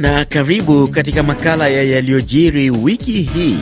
na 0.00 0.24
karibu 0.24 0.88
katika 0.88 1.22
makala 1.22 1.68
ya 1.68 1.82
yaliyojiri 1.82 2.70
wiki 2.70 3.12
hii. 3.22 3.58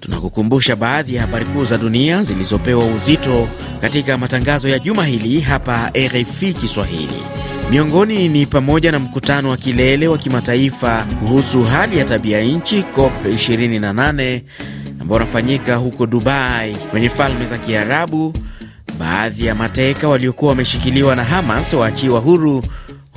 Tunakukumbusha 0.00 0.76
baadhi 0.76 1.14
ya 1.14 1.20
habari 1.20 1.44
kuu 1.46 1.64
za 1.64 1.78
dunia 1.78 2.22
zilizopewa 2.22 2.84
uzito 2.84 3.48
katika 3.80 4.16
matangazo 4.18 4.68
ya 4.68 4.78
juma 4.78 5.04
hili 5.04 5.40
hapa 5.40 5.90
RFI 5.96 6.52
Kiswahili. 6.54 7.22
Miongoni 7.70 8.28
ni 8.28 8.46
pamoja 8.46 8.92
na 8.92 8.98
mkutano 8.98 9.50
wa 9.50 9.56
kilele 9.56 10.08
wa 10.08 10.18
kimataifa 10.18 11.06
kuhusu 11.20 11.64
hali 11.64 11.98
ya 11.98 12.04
tabia 12.04 12.40
nchi 12.40 12.82
COP 12.82 13.12
28 13.26 14.40
ambao 15.00 15.16
unafanyika 15.16 15.76
huko 15.76 16.06
Dubai 16.06 16.76
kwenye 16.76 17.08
Falme 17.08 17.46
za 17.46 17.58
Kiarabu. 17.58 18.32
Baadhi 18.98 19.46
ya 19.46 19.54
mateka 19.54 20.08
waliokuwa 20.08 20.48
wameshikiliwa 20.50 21.16
na 21.16 21.24
Hamas 21.24 21.72
waachiwa 21.74 22.20
huru 22.20 22.62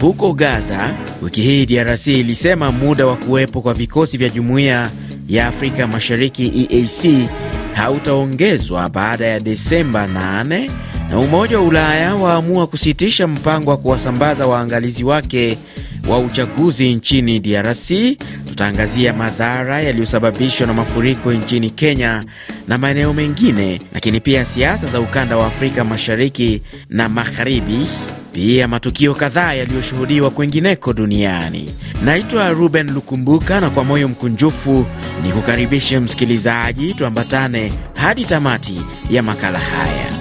huko 0.02 0.34
Gaza. 0.34 0.90
Wiki 1.22 1.42
hii 1.42 1.66
DRC 1.66 2.08
ilisema 2.08 2.72
muda 2.72 3.06
wa 3.08 3.16
kuwepo 3.16 3.62
kwa 3.62 3.74
vikosi 3.74 4.18
vya 4.18 4.30
Jumuiya 4.30 4.90
ya 5.28 5.48
Afrika 5.48 5.88
Mashariki 5.88 6.68
EAC 6.70 7.28
hautaongezwa 7.74 8.90
baada 8.90 9.26
ya 9.26 9.40
Desemba 9.40 10.08
8 10.08 10.72
na 11.10 11.20
Umoja 11.20 11.60
wa 11.60 11.66
Ulaya 11.66 12.16
waamua 12.16 12.68
kusitisha 12.68 13.28
mpango 13.28 13.70
wa 13.72 13.78
kuwasambaza 13.78 14.48
waangalizi 14.48 15.04
wake 15.04 15.58
wa 16.10 16.20
uchaguzi 16.20 16.94
nchini 16.94 17.40
DRC. 17.40 17.92
Tutaangazia 18.48 19.14
madhara 19.14 19.82
yaliyosababishwa 19.82 20.68
na 20.68 20.74
mafuriko 20.74 21.34
nchini 21.34 21.70
Kenya 21.70 22.24
na 22.68 22.78
maeneo 22.78 23.14
mengine, 23.14 23.82
lakini 23.94 24.20
pia 24.20 24.46
siasa 24.46 24.88
za 24.88 25.00
ukanda 25.00 25.38
wa 25.38 25.48
Afrika 25.48 25.84
Mashariki 25.84 26.62
na 26.90 27.10
Magharibi, 27.10 27.88
pia 28.34 28.68
matukio 28.68 29.14
kadhaa 29.14 29.54
yaliyoshuhudiwa 29.54 30.30
kwingineko 30.30 30.94
duniani. 30.94 31.74
Naitwa 32.06 32.50
Ruben 32.50 32.92
Lukumbuka 32.94 33.62
na 33.62 33.70
kwa 33.70 33.84
moyo 33.84 34.08
mkunjufu 34.08 34.86
ni 35.24 35.32
kukaribishe 35.32 36.00
msikilizaji, 36.00 36.94
tuambatane 36.94 37.74
hadi 37.96 38.26
tamati 38.26 38.82
ya 39.10 39.24
makala 39.24 39.60
haya. 39.60 40.12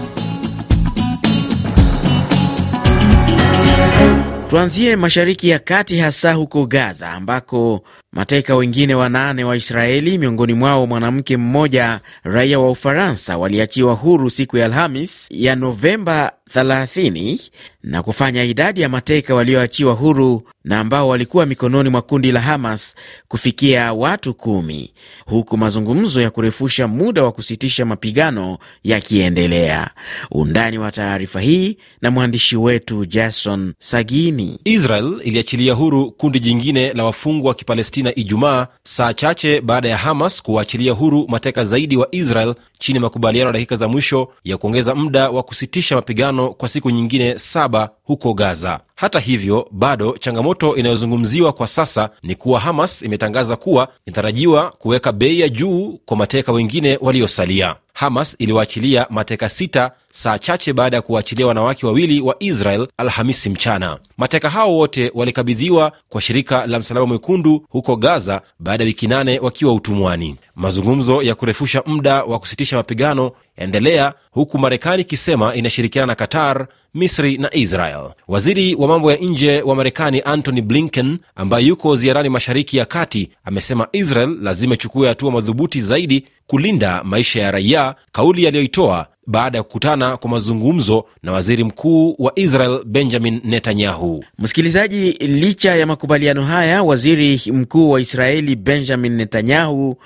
Tuanzie 4.50 4.96
Mashariki 4.96 5.48
ya 5.48 5.58
Kati, 5.58 5.98
hasa 5.98 6.32
huko 6.32 6.66
Gaza 6.66 7.10
ambako 7.12 7.82
mateka 8.12 8.56
wengine 8.56 8.94
wanane 8.94 9.44
wa 9.44 9.56
Israeli, 9.56 10.18
miongoni 10.18 10.52
mwao 10.54 10.86
mwanamke 10.86 11.36
mmoja 11.36 12.00
raia 12.22 12.58
wa 12.60 12.70
Ufaransa, 12.70 13.38
waliachiwa 13.38 13.94
huru 13.94 14.30
siku 14.30 14.56
ya 14.56 14.64
Alhamis 14.64 15.26
ya 15.30 15.56
Novemba 15.56 16.32
30 16.54 17.50
na 17.82 18.02
kufanya 18.02 18.44
idadi 18.44 18.80
ya 18.80 18.88
mateka 18.88 19.34
walioachiwa 19.34 19.92
huru 19.94 20.42
na 20.64 20.78
ambao 20.80 21.08
walikuwa 21.08 21.46
mikononi 21.46 21.88
mwa 21.88 22.02
kundi 22.02 22.32
la 22.32 22.40
Hamas 22.40 22.94
kufikia 23.28 23.92
watu 23.92 24.34
kumi, 24.34 24.92
huku 25.26 25.56
mazungumzo 25.56 26.20
ya 26.20 26.30
kurefusha 26.30 26.88
muda 26.88 27.22
wa 27.22 27.32
kusitisha 27.32 27.84
mapigano 27.84 28.58
yakiendelea. 28.84 29.90
Undani 30.30 30.78
wa 30.78 30.92
taarifa 30.92 31.40
hii 31.40 31.76
na 32.02 32.10
mwandishi 32.10 32.56
wetu 32.56 33.04
Jason 33.06 33.74
Sagini. 33.78 34.58
Israel 34.64 35.20
iliachilia 35.24 35.74
huru 35.74 36.10
kundi 36.10 36.40
jingine 36.40 36.92
la 36.92 37.04
wafungwa 37.04 37.48
wa 37.48 37.54
Kipalestina 37.54 37.99
Ijumaa, 38.14 38.66
saa 38.84 39.12
chache 39.12 39.60
baada 39.60 39.88
ya 39.88 39.96
Hamas 39.96 40.42
kuwaachilia 40.42 40.92
huru 40.92 41.26
mateka 41.28 41.64
zaidi 41.64 41.96
wa 41.96 42.08
Israel 42.10 42.54
chini 42.78 42.96
ya 42.96 43.00
makubaliano 43.00 43.48
ya 43.48 43.52
dakika 43.52 43.76
za 43.76 43.88
mwisho 43.88 44.28
ya 44.44 44.56
kuongeza 44.56 44.94
muda 44.94 45.30
wa 45.30 45.42
kusitisha 45.42 45.94
mapigano 45.96 46.50
kwa 46.50 46.68
siku 46.68 46.90
nyingine 46.90 47.38
saba 47.38 47.90
huko 48.04 48.34
Gaza. 48.34 48.80
Hata 49.00 49.20
hivyo, 49.20 49.68
bado 49.70 50.16
changamoto 50.18 50.76
inayozungumziwa 50.76 51.52
kwa 51.52 51.66
sasa 51.66 52.10
ni 52.22 52.34
kuwa 52.34 52.60
Hamas 52.60 53.02
imetangaza 53.02 53.56
kuwa 53.56 53.88
inatarajiwa 54.06 54.70
kuweka 54.70 55.12
bei 55.12 55.40
ya 55.40 55.48
juu 55.48 55.98
kwa 56.04 56.16
mateka 56.16 56.52
wengine 56.52 56.98
waliosalia. 57.00 57.76
Hamas 57.92 58.36
iliwaachilia 58.38 59.06
mateka 59.10 59.48
sita 59.48 59.90
saa 60.10 60.38
chache 60.38 60.72
baada 60.72 60.96
ya 60.96 61.02
kuwaachilia 61.02 61.46
wanawake 61.46 61.86
wawili 61.86 62.20
wa 62.20 62.36
Israel 62.38 62.88
Alhamisi 62.96 63.50
mchana. 63.50 63.98
Mateka 64.16 64.50
hao 64.50 64.76
wote 64.76 65.12
walikabidhiwa 65.14 65.92
kwa 66.08 66.20
shirika 66.20 66.66
la 66.66 66.78
Msalaba 66.78 67.06
Mwekundu 67.06 67.66
huko 67.68 67.96
Gaza 67.96 68.42
baada 68.58 68.84
ya 68.84 68.86
wiki 68.88 69.06
nane 69.06 69.38
wakiwa 69.38 69.72
utumwani. 69.74 70.36
Mazungumzo 70.54 71.22
ya 71.22 71.34
kurefusha 71.34 71.82
muda 71.86 72.24
wa 72.24 72.38
kusitisha 72.38 72.76
mapigano 72.76 73.32
yaendelea 73.56 74.14
huku 74.30 74.58
Marekani 74.58 75.02
ikisema 75.02 75.54
inashirikiana 75.54 76.06
na 76.06 76.14
Qatar, 76.14 76.66
Misri 76.94 77.38
na 77.38 77.54
Israel. 77.54 78.10
Waziri 78.28 78.74
wa 78.74 78.88
mambo 78.88 79.10
ya 79.12 79.16
nje 79.16 79.62
wa 79.62 79.74
Marekani 79.76 80.22
Antony 80.24 80.62
Blinken, 80.62 81.18
ambaye 81.36 81.66
yuko 81.66 81.96
ziarani 81.96 82.28
Mashariki 82.28 82.76
ya 82.76 82.84
Kati, 82.84 83.30
amesema 83.44 83.88
Israel 83.92 84.36
lazima 84.42 84.74
ichukue 84.74 85.08
hatua 85.08 85.30
madhubuti 85.30 85.80
zaidi 85.80 86.24
kulinda 86.46 87.04
maisha 87.04 87.42
ya 87.42 87.50
raia, 87.50 87.94
kauli 88.12 88.46
aliyoitoa 88.46 89.06
baada 89.26 89.58
ya 89.58 89.64
kukutana 89.64 90.16
kwa 90.16 90.30
mazungumzo 90.30 91.04
na 91.22 91.32
waziri 91.32 91.64
mkuu 91.64 92.14
wa 92.18 92.32
Israel 92.38 92.80
Benjamin 92.84 93.40
Netanyahu. 93.44 94.24
Msikilizaji, 94.38 95.10
licha 95.12 95.74
ya 95.76 95.86
makubaliano 95.86 96.44
haya, 96.44 96.82
waziri 96.82 97.40
mkuu 97.52 97.90
wa 97.90 98.00
Israeli 98.00 98.56
Benjamin 98.56 99.12
Netanyahu 99.16 99.96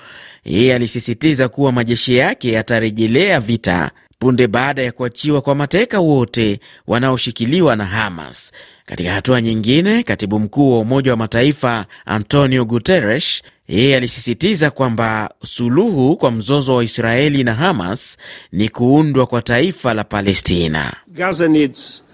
yeye 0.45 0.75
alisisitiza 0.75 1.49
kuwa 1.49 1.71
majeshi 1.71 2.15
yake 2.15 2.51
yatarejelea 2.51 3.39
vita 3.39 3.91
punde 4.25 4.47
baada 4.47 4.81
ya 4.81 4.91
kuachiwa 4.91 5.41
kwa 5.41 5.55
mateka 5.55 5.99
wote 5.99 6.59
wanaoshikiliwa 6.87 7.75
na 7.75 7.85
Hamas. 7.85 8.51
Katika 8.85 9.11
hatua 9.13 9.41
nyingine, 9.41 10.03
katibu 10.03 10.39
mkuu 10.39 10.71
wa 10.73 10.79
Umoja 10.79 11.11
wa 11.11 11.17
Mataifa 11.17 11.85
Antonio 12.05 12.65
Guterres 12.65 13.43
yeye 13.67 13.97
alisisitiza 13.97 14.69
kwamba 14.71 15.29
suluhu 15.43 16.15
kwa 16.17 16.31
mzozo 16.31 16.75
wa 16.75 16.83
Israeli 16.83 17.43
na 17.43 17.53
Hamas 17.53 18.17
ni 18.51 18.69
kuundwa 18.69 19.25
kwa 19.27 19.41
taifa 19.41 19.93
la 19.93 20.03
Palestina. 20.03 20.93
Gaza 21.07 21.47
needs 21.47 22.04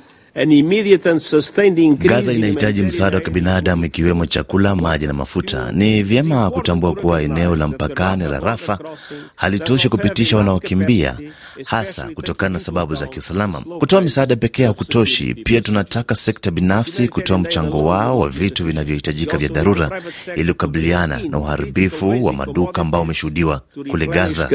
Gaza 1.97 2.31
inahitaji 2.33 2.81
msaada 2.83 3.17
wa 3.17 3.23
kibinadamu 3.23 3.85
ikiwemo 3.85 4.25
chakula, 4.25 4.75
maji 4.75 5.07
na 5.07 5.13
mafuta. 5.13 5.71
Ni 5.71 6.03
vyema 6.03 6.49
kutambua 6.51 6.93
kuwa 6.95 7.21
eneo 7.21 7.55
la 7.55 7.67
mpakani 7.67 8.23
la 8.23 8.39
Rafa 8.39 8.79
halitoshi 9.35 9.89
kupitisha 9.89 10.37
wanaokimbia, 10.37 11.17
hasa 11.65 12.09
kutokana 12.13 12.53
na 12.53 12.59
sababu 12.59 12.95
za 12.95 13.07
kiusalama. 13.07 13.61
Kutoa 13.61 14.01
misaada 14.01 14.35
pekee 14.35 14.65
hakutoshi. 14.65 15.33
Pia 15.33 15.61
tunataka 15.61 16.15
sekta 16.15 16.51
binafsi 16.51 17.07
kutoa 17.07 17.37
mchango 17.37 17.85
wao 17.85 18.19
wa 18.19 18.29
vitu 18.29 18.65
vinavyohitajika 18.65 19.37
vya 19.37 19.49
dharura, 19.49 20.01
ili 20.35 20.53
kukabiliana 20.53 21.19
na 21.29 21.37
uharibifu 21.39 22.25
wa 22.25 22.33
maduka 22.33 22.81
ambao 22.81 23.01
umeshuhudiwa 23.01 23.61
kule 23.91 24.07
Gaza. 24.07 24.49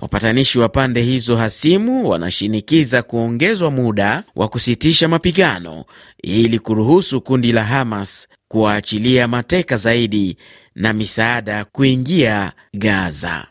Wapatanishi 0.00 0.58
wa 0.58 0.68
pande 0.68 1.02
hizo 1.02 1.36
hasimu 1.36 2.08
wanashinikiza 2.08 3.02
kuongezwa 3.34 3.70
muda 3.70 4.22
wa 4.36 4.48
kusitisha 4.48 5.08
mapigano 5.08 5.84
ili 6.22 6.58
kuruhusu 6.58 7.20
kundi 7.20 7.52
la 7.52 7.64
Hamas 7.64 8.28
kuwaachilia 8.48 9.28
mateka 9.28 9.76
zaidi 9.76 10.36
na 10.74 10.92
misaada 10.92 11.64
kuingia 11.64 12.52
Gaza. 12.74 13.46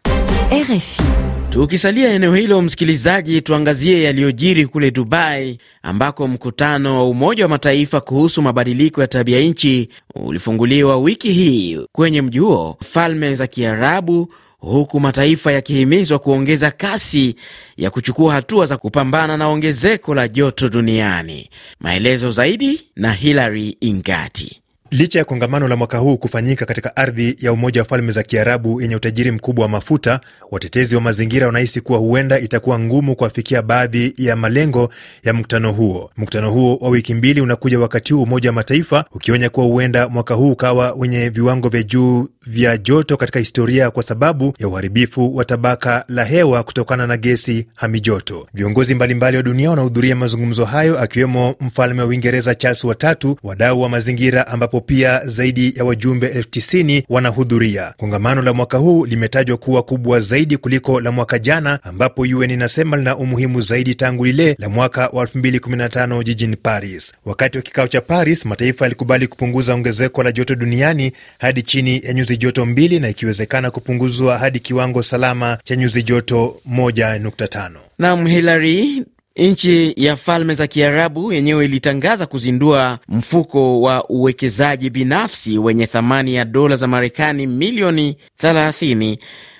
RFI. 0.51 1.03
Tukisalia 1.49 2.09
eneo 2.13 2.35
hilo, 2.35 2.61
msikilizaji, 2.61 3.41
tuangazie 3.41 4.03
yaliyojiri 4.03 4.65
kule 4.65 4.91
Dubai 4.91 5.57
ambako 5.83 6.27
mkutano 6.27 6.95
wa 6.97 7.09
Umoja 7.09 7.43
wa 7.45 7.49
Mataifa 7.49 8.01
kuhusu 8.01 8.41
mabadiliko 8.41 9.01
ya 9.01 9.07
tabia 9.07 9.39
nchi 9.41 9.89
ulifunguliwa 10.15 10.97
wiki 10.97 11.31
hii 11.31 11.79
kwenye 11.91 12.21
mji 12.21 12.39
huo, 12.39 12.77
Falme 12.83 13.35
za 13.35 13.47
Kiarabu, 13.47 14.33
huku 14.71 14.99
mataifa 14.99 15.51
yakihimizwa 15.51 16.19
kuongeza 16.19 16.71
kasi 16.71 17.35
ya 17.77 17.89
kuchukua 17.89 18.33
hatua 18.33 18.65
za 18.65 18.77
kupambana 18.77 19.37
na 19.37 19.47
ongezeko 19.47 20.15
la 20.15 20.27
joto 20.27 20.69
duniani. 20.69 21.49
Maelezo 21.79 22.31
zaidi 22.31 22.81
na 22.95 23.13
Hilary 23.13 23.77
Ingati. 23.81 24.62
Licha 24.93 25.19
ya 25.19 25.25
kongamano 25.25 25.67
la 25.67 25.75
mwaka 25.75 25.97
huu 25.97 26.17
kufanyika 26.17 26.65
katika 26.65 26.95
ardhi 26.95 27.35
ya 27.39 27.53
Umoja 27.53 27.81
wa 27.81 27.87
Falme 27.87 28.11
za 28.11 28.23
Kiarabu 28.23 28.81
yenye 28.81 28.95
utajiri 28.95 29.31
mkubwa 29.31 29.63
wa 29.63 29.69
mafuta, 29.69 30.19
watetezi 30.51 30.95
wa 30.95 31.01
mazingira 31.01 31.45
wanahisi 31.47 31.81
kuwa 31.81 31.99
huenda 31.99 32.39
itakuwa 32.39 32.79
ngumu 32.79 33.15
kuafikia 33.15 33.61
baadhi 33.61 34.13
ya 34.17 34.35
malengo 34.35 34.89
ya 35.23 35.33
mkutano 35.33 35.71
huo. 35.71 36.11
Mkutano 36.17 36.51
huo 36.51 36.75
wa 36.81 36.89
wiki 36.89 37.13
mbili 37.13 37.41
unakuja 37.41 37.79
wakati 37.79 38.13
huu 38.13 38.23
Umoja 38.23 38.49
wa 38.49 38.53
Mataifa 38.53 39.05
ukionya 39.11 39.49
kuwa 39.49 39.65
huenda 39.65 40.09
mwaka 40.09 40.33
huu 40.33 40.51
ukawa 40.51 40.93
wenye 40.97 41.29
viwango 41.29 41.69
vya 41.69 41.83
juu 41.83 42.27
vya 42.47 42.77
joto 42.77 43.17
katika 43.17 43.39
historia 43.39 43.91
kwa 43.91 44.03
sababu 44.03 44.53
ya 44.59 44.67
uharibifu 44.67 45.35
wa 45.35 45.45
tabaka 45.45 46.05
la 46.07 46.23
hewa 46.25 46.63
kutokana 46.63 47.07
na 47.07 47.17
gesi 47.17 47.67
hamijoto. 47.75 48.47
Viongozi 48.53 48.95
mbalimbali 48.95 49.37
wa 49.37 49.43
dunia 49.43 49.69
wanahudhuria 49.69 50.15
mazungumzo 50.15 50.65
hayo, 50.65 50.99
akiwemo 50.99 51.55
mfalme 51.61 52.01
wa 52.01 52.07
Uingereza 52.07 52.55
Charles 52.55 52.83
watatu, 52.83 53.37
wadau 53.43 53.81
wa 53.81 53.89
mazingira 53.89 54.47
ambapo 54.47 54.82
pia 54.85 55.21
zaidi 55.25 55.73
ya 55.77 55.85
wajumbe 55.85 56.27
elfu 56.27 56.49
tisini 56.49 57.03
wanahudhuria. 57.09 57.93
Kongamano 57.97 58.41
la 58.41 58.53
mwaka 58.53 58.77
huu 58.77 59.05
limetajwa 59.05 59.57
kuwa 59.57 59.83
kubwa 59.83 60.19
zaidi 60.19 60.57
kuliko 60.57 61.01
la 61.01 61.11
mwaka 61.11 61.39
jana, 61.39 61.79
ambapo 61.83 62.21
UN 62.21 62.49
inasema 62.51 62.97
lina 62.97 63.17
umuhimu 63.17 63.61
zaidi 63.61 63.95
tangu 63.95 64.25
lile 64.25 64.55
la 64.59 64.69
mwaka 64.69 65.07
wa 65.07 65.25
2015 65.25 66.23
jijini 66.23 66.55
Paris. 66.55 67.13
Wakati 67.25 67.57
wa 67.57 67.61
kikao 67.61 67.87
cha 67.87 68.01
Paris, 68.01 68.45
mataifa 68.45 68.85
yalikubali 68.85 69.27
kupunguza 69.27 69.73
ongezeko 69.73 70.23
la 70.23 70.31
joto 70.31 70.55
duniani 70.55 71.11
hadi 71.39 71.61
chini 71.61 72.01
ya 72.03 72.13
nyuzi 72.13 72.37
joto 72.37 72.65
mbili 72.65 72.99
na 72.99 73.09
ikiwezekana 73.09 73.71
kupunguzwa 73.71 74.37
hadi 74.37 74.59
kiwango 74.59 75.03
salama 75.03 75.57
cha 75.63 75.75
nyuzi 75.75 76.03
joto 76.03 76.61
1.5. 76.71 77.69
Nam 77.99 78.27
Hilary, 78.27 79.05
Nchi 79.37 79.93
ya 79.97 80.15
Falme 80.15 80.53
za 80.53 80.67
Kiarabu 80.67 81.33
yenyewe 81.33 81.65
ilitangaza 81.65 82.25
kuzindua 82.25 82.99
mfuko 83.09 83.81
wa 83.81 84.09
uwekezaji 84.09 84.89
binafsi 84.89 85.57
wenye 85.57 85.87
thamani 85.87 86.35
ya 86.35 86.45
dola 86.45 86.75
za 86.75 86.87
Marekani 86.87 87.47
milioni 87.47 88.17
30, 88.43 89.17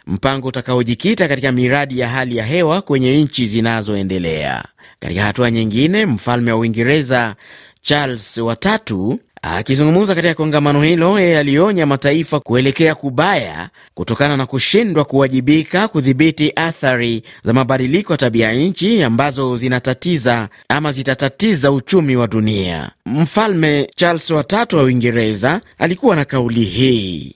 mpango 0.08 0.48
utakaojikita 0.48 1.28
katika 1.28 1.52
miradi 1.52 2.00
ya 2.00 2.10
hali 2.10 2.38
ya 2.38 2.46
hewa 2.46 2.82
kwenye 2.82 3.22
nchi 3.22 3.46
zinazoendelea. 3.46 4.64
Katika 5.00 5.24
hatua 5.24 5.52
nyingine, 5.52 6.06
mfalme 6.06 6.52
wa 6.52 6.58
Uingereza 6.60 7.36
Charles 7.82 8.38
watatu 8.38 9.20
Akizungumza 9.46 10.16
katika 10.16 10.34
kongamano 10.34 10.82
hilo, 10.84 11.20
yeye 11.20 11.40
alionya 11.40 11.86
mataifa 11.86 12.40
kuelekea 12.40 12.96
kubaya 12.96 13.70
kutokana 13.94 14.38
na 14.38 14.46
kushindwa 14.46 15.06
kuwajibika 15.06 15.88
kudhibiti 15.88 16.54
athari 16.56 17.24
za 17.44 17.54
mabadiliko 17.54 18.14
ya 18.14 18.18
tabia 18.18 18.52
nchi 18.54 19.04
ambazo 19.04 19.56
zinatatiza 19.56 20.50
ama 20.70 20.92
zitatatiza 20.92 21.72
uchumi 21.72 22.16
wa 22.16 22.28
dunia. 22.28 22.92
Mfalme 23.06 23.90
Charles 23.96 24.30
watatu 24.30 24.78
wa 24.78 24.84
Uingereza 24.84 25.62
alikuwa 25.78 26.16
na 26.16 26.26
kauli 26.26 26.64
hii: 26.64 27.36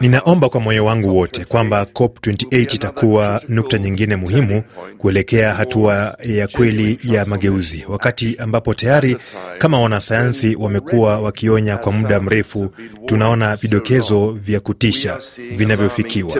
ninaomba 0.00 0.48
kwa 0.48 0.60
moyo 0.60 0.84
wangu 0.84 1.16
wote 1.16 1.44
kwamba 1.44 1.82
COP28 1.82 2.74
itakuwa 2.74 3.42
nukta 3.48 3.78
nyingine 3.78 4.16
muhimu 4.16 4.62
kuelekea 4.98 5.54
hatua 5.54 6.16
ya 6.24 6.46
kweli 6.48 6.98
ya 7.04 7.26
mageuzi, 7.26 7.84
wakati 7.88 8.36
ambapo 8.38 8.74
tayari 8.74 9.16
kama 9.58 9.80
wanasayansi 9.80 10.23
wamekuwa 10.58 11.20
wakionya 11.20 11.76
kwa 11.76 11.92
muda 11.92 12.20
mrefu, 12.20 12.70
tunaona 13.06 13.56
vidokezo 13.56 14.30
vya 14.32 14.60
kutisha 14.60 15.20
vinavyofikiwa. 15.56 16.32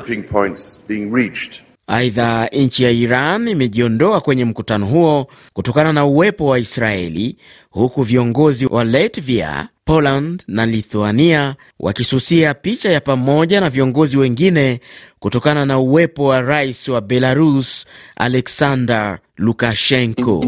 Aidha, 1.87 2.47
nchi 2.53 2.85
ya 2.85 2.91
Iran 2.91 3.49
imejiondoa 3.49 4.21
kwenye 4.21 4.45
mkutano 4.45 4.87
huo 4.87 5.27
kutokana 5.53 5.93
na 5.93 6.05
uwepo 6.05 6.47
wa 6.47 6.59
Israeli, 6.59 7.37
huku 7.71 8.03
viongozi 8.03 8.67
wa 8.67 8.85
Latvia, 8.85 9.69
Poland 9.85 10.43
na 10.49 10.67
Lithuania 10.67 11.57
wakisusia 11.81 12.55
picha 12.55 12.91
ya 12.91 13.01
pamoja 13.01 13.61
na 13.61 13.71
viongozi 13.71 14.17
wengine 14.19 14.81
kutokana 15.19 15.67
na 15.67 15.79
uwepo 15.79 16.25
wa 16.25 16.41
rais 16.43 16.89
wa 16.89 17.01
Belarus 17.01 17.87
Alexander 18.17 19.19
Lukashenko. 19.37 20.45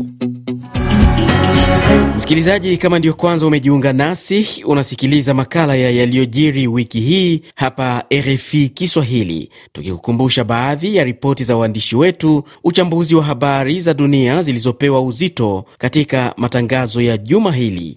Msikilizaji, 2.17 2.77
kama 2.77 2.99
ndiyo 2.99 3.15
kwanza 3.15 3.47
umejiunga 3.47 3.93
nasi, 3.93 4.47
unasikiliza 4.67 5.35
makala 5.35 5.75
ya 5.75 5.91
yaliyojiri 5.91 6.67
wiki 6.67 7.01
hii 7.01 7.43
hapa 7.55 8.05
RFI 8.15 8.69
Kiswahili, 8.69 9.51
tukikukumbusha 9.73 10.45
baadhi 10.45 10.97
ya 10.97 11.05
ripoti 11.05 11.45
za 11.45 11.57
waandishi 11.57 11.97
wetu, 11.97 12.45
uchambuzi 12.65 13.15
wa 13.15 13.23
habari 13.25 13.81
za 13.81 13.95
dunia 13.95 14.43
zilizopewa 14.43 15.03
uzito 15.03 15.65
katika 15.79 16.35
matangazo 16.37 17.01
ya 17.01 17.17
juma 17.19 17.53
hili. 17.53 17.97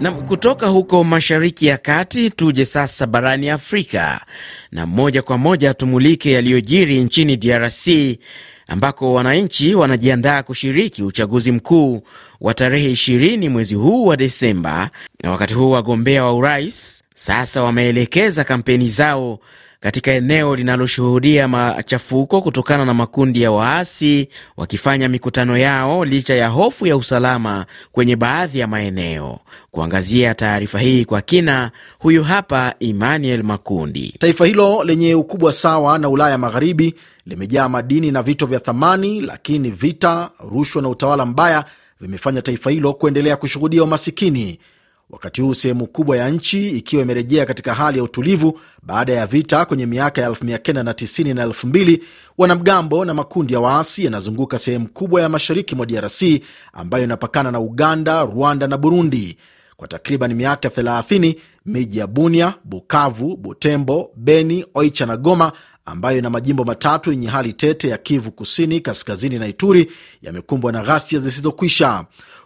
Na 0.00 0.12
kutoka 0.12 0.66
huko 0.66 1.04
Mashariki 1.04 1.66
ya 1.66 1.78
Kati 1.78 2.30
tuje 2.30 2.64
sasa 2.64 3.06
barani 3.06 3.50
Afrika, 3.50 4.20
na 4.72 4.86
moja 4.86 5.22
kwa 5.22 5.38
moja 5.38 5.74
tumulike 5.74 6.32
yaliyojiri 6.32 7.00
nchini 7.00 7.36
DRC 7.36 7.88
ambako 8.68 9.12
wananchi 9.12 9.74
wanajiandaa 9.74 10.42
kushiriki 10.42 11.02
uchaguzi 11.02 11.52
mkuu 11.52 12.02
wa 12.40 12.54
tarehe 12.54 12.90
20 12.92 13.48
mwezi 13.48 13.74
huu 13.74 14.06
wa 14.06 14.16
Desemba, 14.16 14.90
na 15.22 15.30
wakati 15.30 15.54
huu 15.54 15.70
wagombea 15.70 16.24
wa 16.24 16.34
urais 16.34 17.02
sasa 17.14 17.62
wameelekeza 17.62 18.44
kampeni 18.44 18.86
zao 18.86 19.38
katika 19.84 20.12
eneo 20.12 20.56
linaloshuhudia 20.56 21.48
machafuko 21.48 22.42
kutokana 22.42 22.84
na 22.84 22.94
makundi 22.94 23.42
ya 23.42 23.50
waasi 23.50 24.28
wakifanya 24.56 25.08
mikutano 25.08 25.56
yao 25.58 26.04
licha 26.04 26.34
ya 26.34 26.48
hofu 26.48 26.86
ya 26.86 26.96
usalama 26.96 27.66
kwenye 27.92 28.16
baadhi 28.16 28.58
ya 28.58 28.66
maeneo. 28.66 29.38
Kuangazia 29.70 30.34
taarifa 30.34 30.78
hii 30.78 31.04
kwa 31.04 31.20
kina, 31.22 31.70
huyu 31.98 32.24
hapa 32.24 32.74
Emmanuel 32.80 33.42
Makundi. 33.42 34.14
Taifa 34.18 34.46
hilo 34.46 34.84
lenye 34.84 35.14
ukubwa 35.14 35.52
sawa 35.52 35.98
na 35.98 36.08
Ulaya 36.08 36.38
Magharibi 36.38 36.94
limejaa 37.26 37.68
madini 37.68 38.10
na 38.10 38.22
vito 38.22 38.46
vya 38.46 38.60
thamani, 38.60 39.20
lakini 39.20 39.70
vita, 39.70 40.30
rushwa 40.50 40.82
na 40.82 40.88
utawala 40.88 41.26
mbaya 41.26 41.64
vimefanya 42.00 42.42
taifa 42.42 42.70
hilo 42.70 42.92
kuendelea 42.92 43.36
kushuhudia 43.36 43.84
umasikini 43.84 44.58
wakati 45.10 45.42
huu 45.42 45.54
sehemu 45.54 45.86
kubwa 45.86 46.16
ya 46.16 46.30
nchi 46.30 46.68
ikiwa 46.70 47.02
imerejea 47.02 47.46
katika 47.46 47.74
hali 47.74 47.98
ya 47.98 48.04
utulivu 48.04 48.60
baada 48.82 49.12
ya 49.12 49.26
vita 49.26 49.64
kwenye 49.64 49.86
miaka 49.86 50.20
ya 50.22 50.28
1990 50.28 51.34
na 51.34 51.46
2000. 51.46 52.00
Wanamgambo 52.38 53.04
na 53.04 53.14
makundi 53.14 53.52
ya 53.54 53.60
waasi 53.60 54.04
yanazunguka 54.04 54.58
sehemu 54.58 54.88
kubwa 54.88 55.20
ya 55.20 55.28
mashariki 55.28 55.74
mwa 55.74 55.86
DRC 55.86 56.22
ambayo 56.72 57.04
inapakana 57.04 57.50
na 57.50 57.60
Uganda, 57.60 58.22
Rwanda 58.24 58.66
na 58.66 58.76
Burundi. 58.78 59.38
Kwa 59.76 59.88
takriban 59.88 60.34
miaka 60.34 60.68
30 60.68 61.36
miji 61.66 61.98
ya 61.98 62.06
Bunia, 62.06 62.54
Bukavu, 62.64 63.36
Butembo, 63.36 64.10
Beni, 64.16 64.66
Oicha 64.74 65.06
na 65.06 65.16
Goma 65.16 65.52
ambayo 65.86 66.18
ina 66.18 66.30
majimbo 66.30 66.64
matatu 66.64 67.10
yenye 67.10 67.28
hali 67.28 67.52
tete 67.52 67.88
ya 67.88 67.98
Kivu 67.98 68.30
Kusini, 68.30 68.80
Kaskazini 68.80 69.38
na 69.38 69.46
Ituri 69.46 69.92
yamekumbwa 70.22 70.72
na 70.72 70.82
ghasia 70.82 71.18
zisizokwisha. 71.18 72.04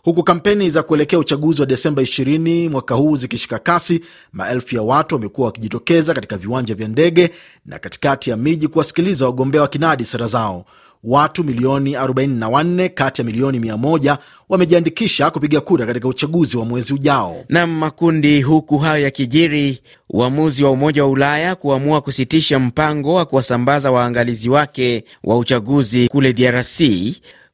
Huku 0.09 0.23
kampeni 0.23 0.71
za 0.71 0.83
kuelekea 0.83 1.19
uchaguzi 1.19 1.61
wa 1.61 1.67
Desemba 1.67 2.03
20 2.03 2.69
mwaka 2.71 2.95
huu 2.95 3.17
zikishika 3.17 3.59
kasi, 3.59 4.01
maelfu 4.33 4.75
ya 4.75 4.83
watu 4.83 5.15
wamekuwa 5.15 5.47
wakijitokeza 5.47 6.15
katika 6.15 6.37
viwanja 6.37 6.75
vya 6.75 6.89
ndege 6.89 7.31
na 7.67 7.79
katikati 7.79 8.31
ya 8.31 8.37
miji 8.37 8.69
kuwasikiliza 8.69 9.27
wagombea 9.27 9.63
wa 9.63 9.69
kinadi 9.69 10.05
sera 10.05 10.27
zao. 10.27 10.65
Watu 11.05 11.45
milioni 11.45 11.95
44 11.97 12.89
kati 12.89 13.21
ya 13.21 13.25
milioni 13.27 13.59
100 13.59 14.17
wamejiandikisha 14.49 15.31
kupiga 15.31 15.61
kura 15.61 15.87
katika 15.87 16.09
uchaguzi 16.09 16.57
wa 16.57 16.65
mwezi 16.65 16.95
ujao. 16.95 17.45
Nam 17.49 17.79
makundi 17.79 18.43
huku 18.43 18.79
hayo 18.79 19.03
yakijiri, 19.05 19.81
uamuzi 20.11 20.65
wa 20.65 20.71
Umoja 20.71 21.05
wa 21.05 21.11
Ulaya 21.11 21.55
kuamua 21.55 22.01
kusitisha 22.01 22.59
mpango 22.59 23.15
wa 23.15 23.25
kuwasambaza 23.27 23.91
waangalizi 23.91 24.49
wake 24.51 25.05
wa 25.25 25.39
uchaguzi 25.39 26.09
kule 26.09 26.33
DRC 26.33 26.81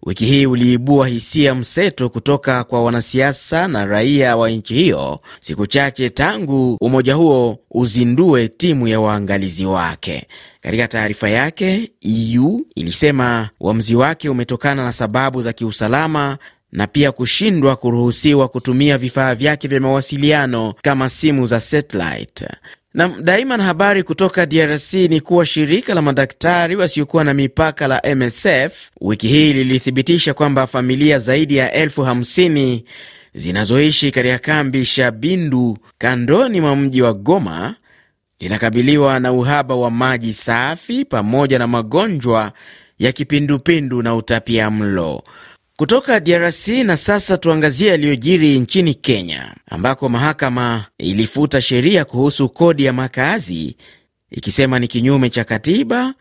wiki 0.07 0.25
hii 0.27 0.47
uliibua 0.47 1.09
hisia 1.09 1.55
mseto 1.55 2.09
kutoka 2.09 2.65
kwa 2.65 2.85
wanasiasa 2.85 3.69
na 3.69 3.87
raia 3.87 4.37
wa 4.37 4.51
nchi 4.51 4.75
hiyo, 4.75 5.21
siku 5.41 5.67
chache 5.67 6.11
tangu 6.11 6.77
umoja 6.81 7.15
huo 7.15 7.59
uzindue 7.71 8.49
timu 8.49 8.89
ya 8.89 9.01
waangalizi 9.01 9.67
wake. 9.67 10.27
Katika 10.61 10.89
taarifa 10.89 11.29
yake, 11.29 11.91
EU 12.01 12.61
ilisema 12.75 13.51
uamuzi 13.61 13.95
wake 13.97 14.29
umetokana 14.29 14.85
na 14.85 14.93
sababu 14.93 15.43
za 15.43 15.53
kiusalama 15.53 16.39
na 16.73 16.87
pia 16.87 17.13
kushindwa 17.13 17.77
kuruhusiwa 17.77 18.49
kutumia 18.49 18.99
vifaa 18.99 19.35
vyake 19.35 19.69
vya 19.69 19.81
mawasiliano 19.81 20.75
kama 20.83 21.09
simu 21.09 21.47
za 21.47 21.61
satellite. 21.61 22.47
Na 22.95 23.09
daima 23.09 23.57
na 23.57 23.65
habari 23.65 24.03
kutoka 24.03 24.47
DRC 24.47 24.93
ni 24.95 25.21
kuwa 25.21 25.47
shirika 25.47 25.95
la 25.95 26.03
madaktari 26.03 26.77
wasiokuwa 26.77 27.25
na 27.25 27.35
mipaka 27.35 27.87
la 27.89 28.03
MSF 28.17 28.91
wiki 29.01 29.29
hii 29.29 29.53
lilithibitisha 29.53 30.35
kwamba 30.35 30.67
familia 30.67 31.19
zaidi 31.19 31.57
ya 31.57 31.73
elfu 31.73 32.03
hamsini 32.03 32.85
zinazoishi 33.35 34.11
katika 34.11 34.39
kambi 34.39 34.85
Shabindu 34.85 35.79
kandoni 35.99 36.61
mwa 36.61 36.77
mji 36.77 37.03
wa 37.03 37.13
Goma 37.13 37.75
linakabiliwa 38.41 39.21
na 39.21 39.33
uhaba 39.33 39.75
wa 39.75 39.91
maji 39.91 40.33
safi 40.33 41.05
pamoja 41.05 41.59
na 41.59 41.67
magonjwa 41.67 42.53
ya 42.99 43.13
kipindupindu 43.13 44.03
na 44.03 44.15
utapia 44.15 44.71
mlo 44.71 45.23
kutoka 45.77 46.21
DRC. 46.21 46.69
Na 46.69 46.97
sasa 46.97 47.39
tuangazie 47.39 47.89
yaliyojiri 47.89 48.59
nchini 48.59 48.95
Kenya, 48.95 49.55
ambako 49.71 50.09
mahakama 50.09 50.85
ilifuta 50.99 51.61
sheria 51.61 52.05
kuhusu 52.05 52.49
kodi 52.49 52.85
ya 52.85 52.93
makazi 52.93 53.77
ikisema 54.31 54.79
ni 54.79 54.89
kinyume 54.89 55.31
cha 55.31 55.45
katiba, 55.45 56.15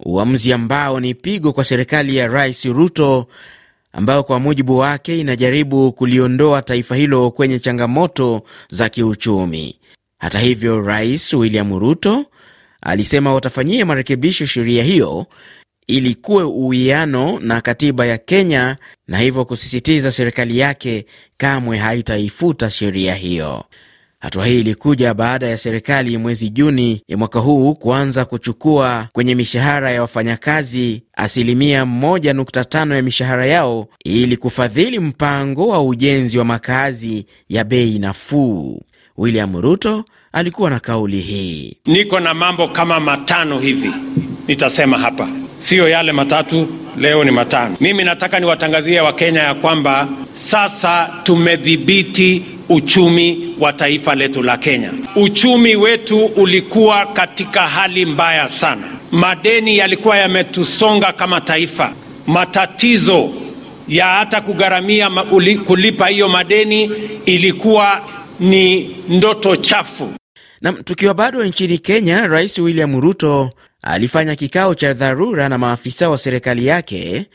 uamuzi 0.00 0.52
ambao 0.52 1.00
ni 1.00 1.14
pigo 1.14 1.52
kwa 1.52 1.64
serikali 1.64 2.16
ya 2.16 2.26
Rais 2.28 2.64
Ruto 2.64 3.26
ambayo 3.92 4.22
kwa 4.24 4.40
mujibu 4.40 4.78
wake 4.78 5.20
inajaribu 5.20 5.92
kuliondoa 5.92 6.62
taifa 6.62 6.96
hilo 6.96 7.30
kwenye 7.30 7.58
changamoto 7.58 8.42
za 8.70 8.88
kiuchumi. 8.88 9.78
Hata 10.18 10.38
hivyo, 10.38 10.80
Rais 10.80 11.32
William 11.32 11.78
Ruto 11.78 12.26
alisema 12.80 13.34
watafanyia 13.34 13.86
marekebisho 13.86 14.46
sheria 14.46 14.84
hiyo 14.84 15.26
ili 15.86 16.14
kuwe 16.14 16.42
uwiano 16.44 17.38
na 17.40 17.60
katiba 17.60 18.06
ya 18.06 18.18
Kenya, 18.18 18.76
na 19.08 19.18
hivyo 19.18 19.44
kusisitiza 19.44 20.10
serikali 20.10 20.58
yake 20.58 21.06
kamwe 21.36 21.78
haitaifuta 21.78 22.70
sheria 22.70 23.14
hiyo. 23.14 23.64
Hatua 24.18 24.46
hii 24.46 24.60
ilikuja 24.60 25.14
baada 25.14 25.46
ya 25.46 25.56
serikali 25.56 26.18
mwezi 26.18 26.48
Juni 26.50 27.02
ya 27.08 27.16
mwaka 27.16 27.38
huu 27.38 27.74
kuanza 27.74 28.24
kuchukua 28.24 29.08
kwenye 29.12 29.34
mishahara 29.34 29.90
ya 29.90 30.00
wafanyakazi 30.00 31.02
asilimia 31.14 31.82
1.5 31.84 32.94
ya 32.94 33.02
mishahara 33.02 33.46
yao 33.46 33.88
ili 34.04 34.36
kufadhili 34.36 34.98
mpango 34.98 35.68
wa 35.68 35.82
ujenzi 35.82 36.38
wa 36.38 36.44
makazi 36.44 37.26
ya 37.48 37.64
bei 37.64 37.98
nafuu. 37.98 38.80
William 39.16 39.60
Ruto 39.60 40.04
alikuwa 40.32 40.70
na 40.70 40.80
kauli 40.80 41.20
hii: 41.20 41.76
niko 41.86 42.20
na 42.20 42.34
mambo 42.34 42.68
kama 42.68 43.00
matano 43.00 43.58
hivi 43.58 43.90
nitasema 44.48 44.98
hapa, 44.98 45.28
siyo 45.58 45.88
yale 45.88 46.12
matatu 46.12 46.68
leo, 46.98 47.24
ni 47.24 47.30
matano. 47.30 47.76
Mimi 47.80 48.04
nataka 48.04 48.40
niwatangazie 48.40 49.00
Wakenya 49.00 49.42
ya 49.42 49.54
kwamba 49.54 50.08
sasa 50.34 51.12
tumedhibiti 51.22 52.42
uchumi 52.68 53.54
wa 53.60 53.72
taifa 53.72 54.14
letu 54.14 54.42
la 54.42 54.56
Kenya. 54.56 54.92
Uchumi 55.16 55.76
wetu 55.76 56.24
ulikuwa 56.24 57.06
katika 57.06 57.60
hali 57.68 58.06
mbaya 58.06 58.48
sana, 58.48 58.82
madeni 59.12 59.78
yalikuwa 59.78 60.16
yametusonga 60.18 61.12
kama 61.12 61.40
taifa, 61.40 61.92
matatizo 62.26 63.30
ya 63.88 64.06
hata 64.06 64.40
kugharamia 64.40 65.10
kulipa 65.66 66.06
hiyo 66.06 66.28
madeni 66.28 66.90
ilikuwa 67.26 68.00
ni 68.40 68.96
ndoto 69.08 69.56
chafu. 69.56 70.12
Na 70.60 70.72
tukiwa 70.72 71.14
bado 71.14 71.44
nchini 71.44 71.78
Kenya, 71.78 72.26
Rais 72.26 72.58
William 72.58 73.00
Ruto 73.00 73.50
alifanya 73.86 74.36
kikao 74.36 74.74
cha 74.74 74.92
dharura 74.92 75.48
na 75.48 75.58
maafisa 75.58 76.10
wa 76.10 76.18
serikali 76.18 76.66
yake 76.66 77.26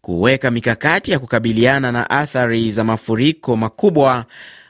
kuweka 0.00 0.50
mikakati 0.50 1.12
ya 1.12 1.18
kukabiliana 1.18 1.92
na 1.92 2.10
athari 2.10 2.70
za 2.70 2.84
mafuriko 2.84 3.56
makubwa 3.56 4.24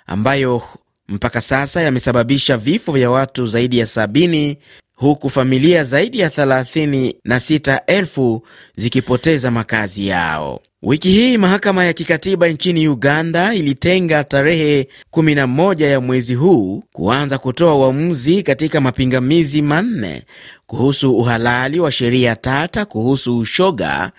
ambayo 0.06 0.62
mpaka 1.08 1.40
sasa 1.40 1.82
yamesababisha 1.82 2.56
vifo 2.56 2.92
vya 2.92 3.10
watu 3.10 3.46
zaidi 3.46 3.78
ya 3.78 3.86
sabini 3.86 4.58
huku 4.94 5.30
familia 5.30 5.84
zaidi 5.84 6.18
ya 6.18 6.30
thelathini 6.30 7.16
na 7.24 7.40
sita 7.40 7.86
elfu 7.86 8.42
zikipoteza 8.76 9.50
makazi 9.50 10.06
yao. 10.08 10.60
Wiki 10.82 11.08
hii 11.08 11.38
mahakama 11.38 11.84
ya 11.84 11.92
kikatiba 11.92 12.48
nchini 12.48 12.88
Uganda 12.88 13.54
ilitenga 13.54 14.24
tarehe 14.24 14.88
11 15.12 15.82
ya 15.90 16.00
mwezi 16.00 16.34
huu 16.34 16.82
kuanza 16.92 17.38
kutoa 17.38 17.74
uamuzi 17.74 18.42
katika 18.42 18.80
mapingamizi 18.80 19.62
manne 19.62 20.22
kuhusu 20.68 21.16
uhalali 21.16 21.80
wa 21.80 21.92
sheria 21.92 22.36
tata 22.36 22.84
kuhusu 22.84 23.38
ushoga 23.38 24.12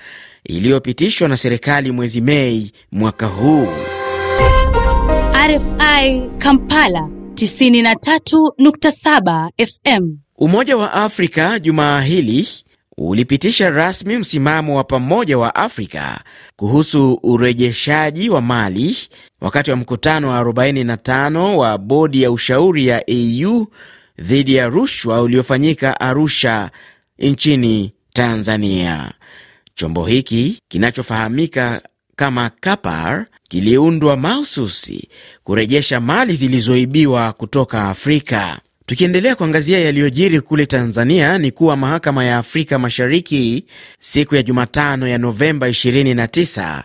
iliyopitishwa 0.44 1.28
na 1.28 1.38
serikali 1.38 1.92
mwezi 1.92 2.22
Mei 2.22 2.72
mwaka 2.92 3.28
huu. 3.28 3.68
RFI 5.48 6.22
Kampala 6.38 7.00
93.7 7.34 9.50
FM. 9.68 10.18
Umoja 10.38 10.78
wa 10.78 10.94
Afrika 10.94 11.60
jumaa 11.60 12.02
hili 12.02 12.48
ulipitisha 12.98 13.70
rasmi 13.70 14.18
msimamo 14.18 14.78
wa 14.78 14.84
pamoja 14.84 15.38
wa 15.38 15.56
Afrika 15.56 16.20
kuhusu 16.56 17.20
urejeshaji 17.24 18.30
wa 18.30 18.42
mali 18.42 18.98
wakati 19.42 19.72
wa 19.72 19.78
mkutano 19.78 20.30
wa 20.30 20.44
45 20.44 21.56
wa 21.56 21.78
bodi 21.78 22.22
ya 22.22 22.32
ushauri 22.32 22.88
ya 22.88 23.04
AU 23.08 23.66
dhidi 24.22 24.56
ya 24.56 24.68
rushwa 24.68 25.22
uliofanyika 25.22 26.00
Arusha 26.00 26.72
nchini 27.20 27.94
Tanzania. 28.14 29.12
Chombo 29.76 30.06
hiki 30.06 30.62
kinachofahamika 30.68 31.82
kama 32.16 32.50
Kapar 32.60 33.26
kiliundwa 33.50 34.18
mahususi 34.18 35.10
kurejesha 35.44 36.00
mali 36.00 36.36
zilizoibiwa 36.36 37.34
kutoka 37.34 37.90
Afrika. 37.90 38.60
Tukiendelea 38.86 39.36
kuangazia 39.36 39.80
yaliyojiri 39.80 40.42
kule 40.42 40.66
Tanzania 40.66 41.38
ni 41.38 41.52
kuwa 41.52 41.78
mahakama 41.78 42.26
ya 42.26 42.38
Afrika 42.38 42.80
Mashariki 42.80 43.66
siku 44.00 44.36
ya 44.36 44.44
Jumatano 44.44 45.08
ya 45.08 45.18
Novemba 45.18 45.70
29 45.70 46.84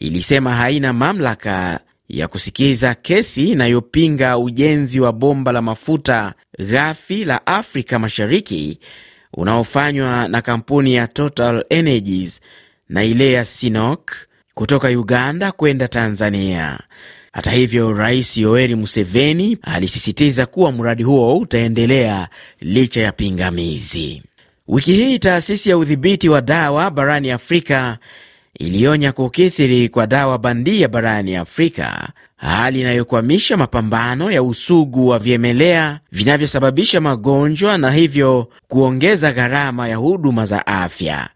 ilisema 0.00 0.54
haina 0.54 0.92
mamlaka 0.92 1.80
ya 2.10 2.28
kusikiza 2.28 2.94
kesi 2.94 3.50
inayopinga 3.50 4.38
ujenzi 4.38 5.00
wa 5.00 5.12
bomba 5.12 5.52
la 5.52 5.62
mafuta 5.62 6.34
ghafi 6.58 7.24
la 7.24 7.46
Afrika 7.46 7.98
Mashariki 7.98 8.78
unaofanywa 9.34 10.28
na 10.28 10.42
kampuni 10.42 10.94
ya 10.94 11.06
Total 11.06 11.64
Energies 11.68 12.40
na 12.88 13.04
ile 13.04 13.32
ya 13.32 13.44
Sinok 13.44 14.12
kutoka 14.54 14.88
Uganda 14.88 15.52
kwenda 15.52 15.88
Tanzania. 15.88 16.78
Hata 17.32 17.50
hivyo, 17.50 17.92
Rais 17.92 18.36
Yoweri 18.36 18.74
Museveni 18.74 19.58
alisisitiza 19.62 20.46
kuwa 20.46 20.72
mradi 20.72 21.02
huo 21.02 21.38
utaendelea 21.38 22.28
licha 22.60 23.00
ya 23.00 23.12
pingamizi. 23.12 24.22
Wiki 24.68 24.92
hii 24.92 25.18
taasisi 25.18 25.70
ya 25.70 25.78
udhibiti 25.78 26.28
wa 26.28 26.40
dawa 26.40 26.90
barani 26.90 27.30
Afrika 27.30 27.98
ilionya 28.60 29.12
kukithiri 29.12 29.88
kwa 29.88 30.06
dawa 30.06 30.38
bandia 30.38 30.88
barani 30.88 31.36
Afrika, 31.36 32.08
hali 32.36 32.80
inayokwamisha 32.80 33.56
mapambano 33.56 34.30
ya 34.30 34.42
usugu 34.42 35.08
wa 35.08 35.18
vyemelea 35.18 36.00
vinavyosababisha 36.12 37.00
magonjwa 37.00 37.78
na 37.78 37.90
hivyo 37.90 38.48
kuongeza 38.68 39.32
gharama 39.32 39.88
ya 39.88 39.96
huduma 39.96 40.44
za 40.46 40.66
afya. 40.66 41.28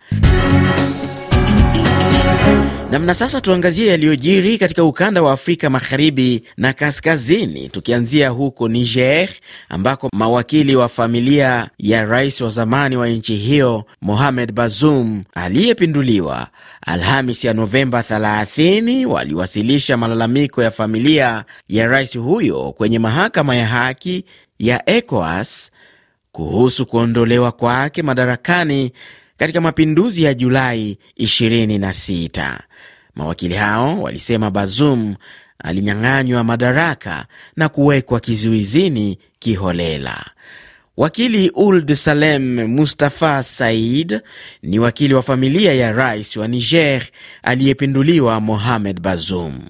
Namna 2.94 3.14
sasa, 3.14 3.40
tuangazie 3.40 3.86
yaliyojiri 3.86 4.58
katika 4.58 4.84
ukanda 4.84 5.22
wa 5.22 5.32
Afrika 5.32 5.70
magharibi 5.70 6.42
na 6.56 6.72
kaskazini, 6.72 7.68
tukianzia 7.68 8.28
huko 8.28 8.68
Niger 8.68 9.28
ambako 9.68 10.08
mawakili 10.12 10.76
wa 10.76 10.88
familia 10.88 11.70
ya 11.78 12.04
rais 12.04 12.40
wa 12.40 12.50
zamani 12.50 12.96
wa 12.96 13.08
nchi 13.08 13.34
hiyo 13.36 13.84
Mohamed 14.02 14.52
Bazoum 14.52 15.24
aliyepinduliwa 15.34 16.46
Alhamis 16.86 17.44
ya 17.44 17.54
Novemba 17.54 18.00
30 18.00 19.04
waliwasilisha 19.04 19.96
malalamiko 19.96 20.62
ya 20.62 20.70
familia 20.70 21.44
ya 21.68 21.86
rais 21.86 22.18
huyo 22.18 22.72
kwenye 22.76 22.98
mahakama 22.98 23.56
ya 23.56 23.66
haki 23.66 24.24
ya 24.58 24.90
ECOWAS 24.90 25.70
kuhusu 26.32 26.86
kuondolewa 26.86 27.52
kwake 27.52 28.02
madarakani 28.02 28.92
katika 29.36 29.60
mapinduzi 29.60 30.22
ya 30.22 30.34
Julai 30.34 30.98
26. 31.18 32.58
Mawakili 33.14 33.54
hao 33.54 34.02
walisema 34.02 34.50
Bazoum 34.50 35.14
alinyang'anywa 35.58 36.44
madaraka 36.44 37.26
na 37.56 37.68
kuwekwa 37.68 38.20
kizuizini 38.20 39.18
kiholela. 39.38 40.24
Wakili 40.96 41.50
Uld 41.54 41.94
Salem 41.94 42.66
Mustafa 42.66 43.42
Said 43.42 44.20
ni 44.62 44.78
wakili 44.78 45.14
wa 45.14 45.22
familia 45.22 45.72
ya 45.74 45.92
rais 45.92 46.36
wa 46.36 46.48
Niger 46.48 47.02
aliyepinduliwa 47.42 48.40
Mohamed 48.40 49.00
Bazoum. 49.00 49.60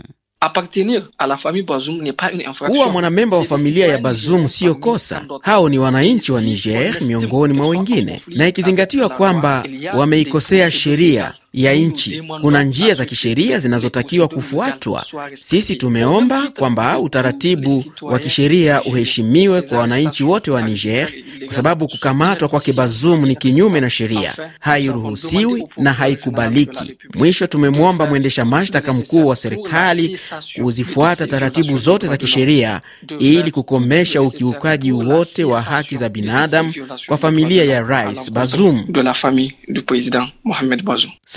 Kuwa 2.67 2.89
mwanamemba 2.93 3.37
wa 3.37 3.45
familia 3.45 3.87
ya 3.87 3.99
Bazoum 3.99 4.49
siyo 4.49 4.75
kosa. 4.75 5.25
Hao 5.43 5.69
ni 5.69 5.79
wananchi 5.79 6.33
wa 6.33 6.41
Niger 6.41 7.03
miongoni 7.03 7.55
mwa 7.55 7.69
wengine, 7.69 8.23
na 8.27 8.49
ikizingatiwa 8.49 9.09
kwamba 9.09 9.65
wameikosea 9.97 10.71
sheria 10.71 11.33
ya 11.55 11.75
nchi, 11.75 12.23
kuna 12.41 12.63
njia 12.63 12.95
za 12.95 13.05
kisheria 13.05 13.59
zinazotakiwa 13.59 14.29
kufuatwa. 14.29 15.05
Sisi 15.35 15.77
tumeomba 15.77 16.49
kwamba 16.59 16.99
utaratibu 16.99 17.85
wa 18.03 18.19
kisheria 18.19 18.83
uheshimiwe 18.83 19.63
kwa 19.63 19.79
wananchi 19.79 20.25
wote 20.25 20.51
wa 20.51 20.63
Niger, 20.63 21.09
kwa 21.47 21.55
sababu 21.55 21.89
kukamatwa 21.89 22.49
kwake 22.49 22.73
Bazoum 22.73 23.27
ni 23.27 23.37
kinyume 23.37 23.81
na 23.81 23.91
sheria, 23.91 24.35
hairuhusiwi 24.61 25.65
na 25.77 25.93
haikubaliki. 25.93 26.97
Mwisho, 27.15 27.47
tumemwomba 27.47 28.07
mwendesha 28.07 28.45
mashtaka 28.45 28.93
mkuu 28.93 29.27
wa 29.27 29.37
serikali 29.37 30.19
kuzifuata 30.63 31.27
taratibu 31.27 31.79
zote 31.79 32.07
za 32.07 32.17
kisheria 32.17 32.81
ili 33.19 33.51
kukomesha 33.51 34.23
ukiukaji 34.23 34.93
wote 34.93 35.45
wa 35.45 35.63
haki 35.63 35.97
za 35.97 36.09
binadamu 36.09 36.75
kwa 37.07 37.17
familia 37.19 37.65
ya 37.65 37.83
Rais 37.83 38.33
Bazoum. 38.33 38.85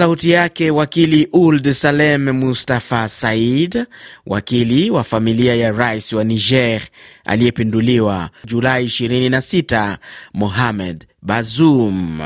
Sauti 0.08 0.30
yake 0.32 0.72
wakili 0.72 1.30
Uld 1.34 1.72
Salem 1.72 2.30
Mustafa 2.32 3.10
Said, 3.10 3.86
wakili 4.26 4.90
wa 4.90 5.04
familia 5.04 5.56
ya 5.56 5.72
rais 5.72 6.14
wa 6.14 6.24
Niger 6.24 6.82
aliyepinduliwa 7.26 8.30
Julai 8.46 8.86
26, 8.86 9.98
Mohamed 10.34 11.06
Bazoum. 11.22 12.20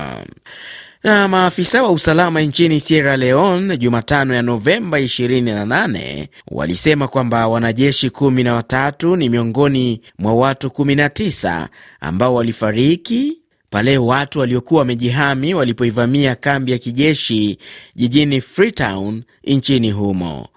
Na 1.04 1.28
maafisa 1.28 1.84
wa 1.84 1.92
usalama 1.92 2.42
nchini 2.42 2.80
Sierra 2.80 3.18
Leone 3.18 3.78
Jumatano 3.78 4.34
ya 4.36 4.42
Novemba 4.42 5.00
28 5.00 6.28
walisema 6.48 7.08
kwamba 7.08 7.48
wanajeshi 7.48 8.10
kumi 8.10 8.44
na 8.44 8.54
watatu 8.54 9.16
ni 9.16 9.30
miongoni 9.30 10.02
mwa 10.20 10.34
watu 10.34 10.68
19 10.68 11.68
ambao 12.02 12.34
walifariki 12.34 13.41
pale 13.72 13.98
watu 13.98 14.40
waliokuwa 14.40 14.80
wamejihami 14.80 15.54
walipoivamia 15.54 16.36
kambi 16.36 16.72
ya 16.72 16.78
kijeshi 16.78 17.58
jijini 17.96 18.42
Freetown 18.42 19.24
nchini 19.44 19.92
humo. 19.92 20.48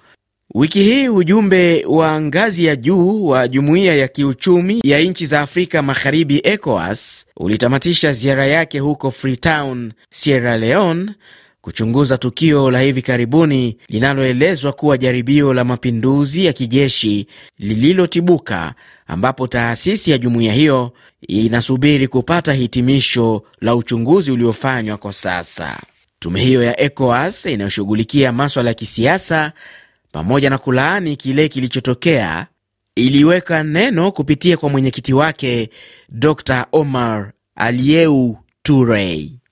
Wiki 0.55 0.83
hii 0.83 1.09
ujumbe 1.09 1.85
wa 1.89 2.21
ngazi 2.21 2.65
ya 2.65 2.77
juu 2.77 3.27
wa 3.27 3.49
jumuiya 3.49 3.95
ya 3.95 4.09
kiuchumi 4.09 4.81
ya 4.85 5.01
nchi 5.01 5.27
za 5.27 5.41
Afrika 5.41 5.83
Magharibi, 5.83 6.41
ECOWAS, 6.45 7.27
ulitamatisha 7.37 8.13
ziara 8.13 8.47
yake 8.47 8.79
huko 8.79 9.11
Freetown, 9.11 9.93
Sierra 10.11 10.57
Leone, 10.59 11.11
kuchunguza 11.65 12.19
tukio 12.19 12.71
la 12.71 12.81
hivi 12.81 13.03
karibuni 13.03 13.77
linaloelezwa 13.89 14.73
kuwa 14.73 14.99
jaribio 14.99 15.55
la 15.55 15.65
mapinduzi 15.65 16.45
ya 16.45 16.53
kijeshi 16.53 17.27
lililotibuka, 17.59 18.75
ambapo 19.07 19.47
taasisi 19.47 20.11
ya 20.11 20.19
jumuiya 20.19 20.53
hiyo 20.55 20.93
inasubiri 21.29 22.09
kupata 22.09 22.53
hitimisho 22.53 23.43
la 23.61 23.75
uchunguzi 23.75 24.33
uliofanywa 24.33 24.97
kwa 24.97 25.13
sasa. 25.13 25.81
Tume 26.19 26.41
hiyo 26.45 26.63
ya 26.63 26.81
ECOWAS 26.81 27.47
inayoshughulikia 27.47 28.33
maswala 28.33 28.71
ya 28.71 28.75
kisiasa 28.75 29.53
pamoja 30.13 30.51
na 30.51 30.59
kulaani 30.59 31.17
kile 31.17 31.49
kilichotokea, 31.49 32.47
iliweka 32.97 33.63
neno 33.63 34.13
kupitia 34.13 34.57
kwa 34.57 34.69
mwenyekiti 34.71 35.13
wake 35.13 35.71
Dr 36.09 36.67
Omar 36.73 37.33
Alieu 37.55 38.37
Toure. 38.63 39.44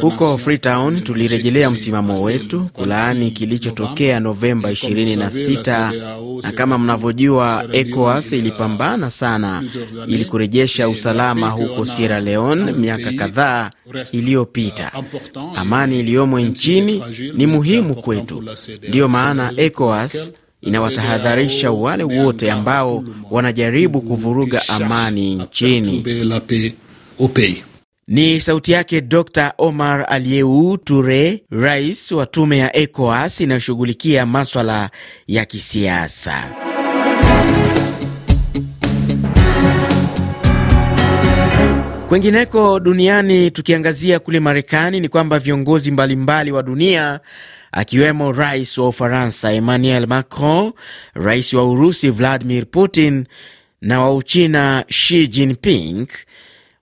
Huko 0.00 0.38
Freetown 0.38 1.00
tulirejelea 1.00 1.70
msimamo 1.70 2.22
wetu 2.24 2.68
kulaani 2.72 3.30
kilichotokea 3.30 4.20
Novemba 4.20 4.70
26, 4.72 6.42
na 6.42 6.52
kama 6.52 6.78
mnavyojua, 6.78 7.64
ECOWAS 7.72 8.32
ilipambana 8.32 9.10
sana 9.10 9.64
ili 10.06 10.24
kurejesha 10.24 10.88
usalama 10.88 11.48
huko 11.48 11.86
Sierra 11.86 12.20
Leone 12.20 12.72
miaka 12.72 13.12
kadhaa 13.12 13.70
iliyopita. 14.12 14.92
Amani 15.56 16.00
iliyomo 16.00 16.40
nchini 16.40 17.02
ni 17.34 17.46
muhimu 17.46 17.94
kwetu, 17.94 18.44
ndiyo 18.88 19.08
maana 19.08 19.52
ECOWAS 19.56 20.32
inawatahadharisha 20.66 21.70
wale 21.70 22.04
wote 22.04 22.52
ambao 22.52 23.04
wanajaribu 23.30 24.00
kuvuruga 24.00 24.62
amani 24.68 25.34
nchini. 25.34 26.04
Ni 28.08 28.40
sauti 28.40 28.72
yake 28.72 29.00
Dr 29.00 29.52
Omar 29.58 30.06
Alieu 30.08 30.76
Ture, 30.84 31.42
rais 31.50 32.12
wa 32.12 32.26
tume 32.26 32.58
ya 32.58 32.76
ECOWAS 32.76 33.40
inayoshughulikia 33.40 34.26
maswala 34.26 34.90
ya 35.26 35.44
kisiasa. 35.44 36.50
Kwengineko 42.08 42.80
duniani, 42.80 43.50
tukiangazia 43.50 44.18
kule 44.18 44.40
Marekani, 44.40 45.00
ni 45.00 45.08
kwamba 45.08 45.38
viongozi 45.38 45.90
mbalimbali 45.90 46.52
wa 46.52 46.62
dunia 46.62 47.20
akiwemo 47.76 48.32
rais 48.32 48.78
wa 48.78 48.88
Ufaransa 48.88 49.52
Emmanuel 49.52 50.06
Macron, 50.06 50.72
rais 51.14 51.52
wa 51.54 51.64
Urusi 51.64 52.10
Vladimir 52.10 52.66
Putin 52.70 53.26
na 53.80 54.00
wa 54.00 54.14
Uchina 54.14 54.84
Xi 54.88 55.26
Jinping. 55.28 56.06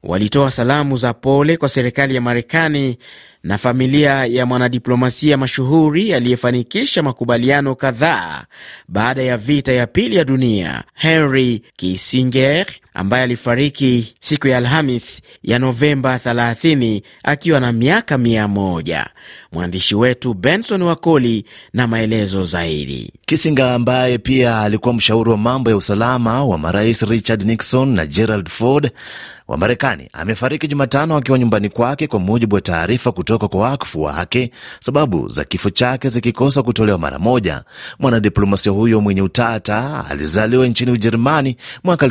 Walitoa 0.02 0.50
salamu 0.50 0.96
za 0.96 1.14
pole 1.14 1.56
kwa 1.56 1.68
serikali 1.68 2.14
ya 2.14 2.20
Marekani 2.20 2.98
na 3.42 3.58
familia 3.58 4.26
ya 4.26 4.46
mwanadiplomasia 4.46 5.36
mashuhuri 5.36 6.14
aliyefanikisha 6.14 7.02
makubaliano 7.02 7.74
kadhaa 7.74 8.44
baada 8.88 9.22
ya 9.22 9.36
vita 9.36 9.72
ya 9.72 9.86
pili 9.86 10.16
ya 10.16 10.24
dunia, 10.24 10.84
Henry 10.94 11.62
Kissinger 11.76 12.66
ambaye 12.94 13.22
alifariki 13.22 14.14
siku 14.20 14.48
ya 14.48 14.58
Alhamis 14.58 15.22
ya 15.42 15.58
Novemba 15.58 16.16
30 16.16 17.02
akiwa 17.22 17.60
na 17.60 17.72
miaka 17.72 18.18
mia 18.18 18.48
moja. 18.48 19.06
Mwandishi 19.52 19.94
wetu 19.94 20.34
Benson 20.34 20.82
Wakoli 20.82 21.44
na 21.72 21.86
maelezo 21.86 22.44
zaidi. 22.44 23.12
Kisinga 23.26 23.74
ambaye 23.74 24.18
pia 24.18 24.60
alikuwa 24.60 24.94
mshauri 24.94 25.30
wa 25.30 25.36
mambo 25.36 25.70
ya 25.70 25.76
usalama 25.76 26.44
wa 26.44 26.58
marais 26.58 27.02
Richard 27.02 27.42
Nixon 27.44 27.88
na 27.94 28.06
Gerald 28.06 28.48
Ford 28.48 28.90
wa 29.48 29.56
Marekani 29.56 30.08
amefariki 30.12 30.68
Jumatano 30.68 31.16
akiwa 31.16 31.38
nyumbani 31.38 31.68
kwake, 31.68 32.06
kwa 32.06 32.20
mujibu 32.20 32.54
wa 32.54 32.60
taarifa 32.60 33.12
kutoka 33.12 33.48
kwa 33.48 33.60
wakfu 33.60 34.02
wake, 34.02 34.50
sababu 34.80 35.28
za 35.28 35.44
kifo 35.44 35.70
chake 35.70 36.08
zikikosa 36.08 36.62
kutolewa 36.62 36.98
mara 36.98 37.18
moja. 37.18 37.62
Mwanadiplomasia 37.98 38.72
huyo 38.72 39.00
mwenye 39.00 39.22
utata 39.22 40.04
alizaliwa 40.10 40.66
nchini 40.66 40.90
Ujerumani 40.90 41.56
mwaka 41.84 42.06